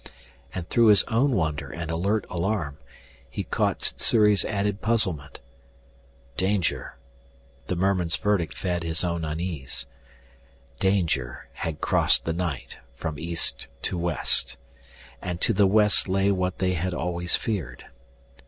And 0.55 0.67
through 0.67 0.87
his 0.87 1.03
own 1.03 1.35
wonder 1.35 1.69
and 1.71 1.91
alert 1.91 2.25
alarm, 2.27 2.79
he 3.29 3.43
caught 3.43 3.83
Sssuri's 3.83 4.43
added 4.43 4.81
puzzlement. 4.81 5.39
"Danger" 6.37 6.97
The 7.67 7.75
merman's 7.75 8.15
verdict 8.15 8.55
fed 8.55 8.81
his 8.81 9.03
own 9.03 9.23
unease. 9.23 9.85
Danger 10.79 11.49
had 11.53 11.81
crossed 11.81 12.25
the 12.25 12.33
night, 12.33 12.79
from 12.95 13.19
east 13.19 13.67
to 13.83 13.95
west. 13.95 14.57
And 15.21 15.39
to 15.41 15.53
the 15.53 15.67
west 15.67 16.09
lay 16.09 16.31
what 16.31 16.57
they 16.57 16.73
had 16.73 16.95
always 16.95 17.35
feared. 17.35 17.85